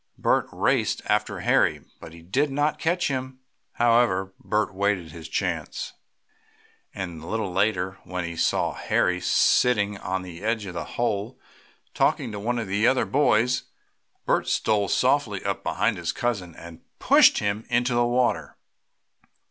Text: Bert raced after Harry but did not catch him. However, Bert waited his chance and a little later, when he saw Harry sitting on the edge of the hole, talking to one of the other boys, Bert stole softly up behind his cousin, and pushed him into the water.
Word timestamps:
Bert 0.17 0.47
raced 0.51 1.03
after 1.05 1.41
Harry 1.41 1.85
but 1.99 2.31
did 2.31 2.49
not 2.49 2.79
catch 2.79 3.07
him. 3.07 3.39
However, 3.73 4.33
Bert 4.39 4.73
waited 4.73 5.11
his 5.11 5.29
chance 5.29 5.93
and 6.91 7.21
a 7.21 7.27
little 7.27 7.51
later, 7.53 7.99
when 8.03 8.23
he 8.25 8.35
saw 8.35 8.73
Harry 8.73 9.21
sitting 9.21 9.99
on 9.99 10.23
the 10.23 10.41
edge 10.43 10.65
of 10.65 10.73
the 10.73 10.85
hole, 10.97 11.39
talking 11.93 12.31
to 12.31 12.39
one 12.39 12.57
of 12.57 12.65
the 12.67 12.87
other 12.87 13.05
boys, 13.05 13.65
Bert 14.25 14.47
stole 14.47 14.87
softly 14.89 15.45
up 15.45 15.61
behind 15.63 15.97
his 15.97 16.11
cousin, 16.11 16.55
and 16.55 16.81
pushed 16.97 17.37
him 17.37 17.63
into 17.69 17.93
the 17.93 18.03
water. 18.03 18.57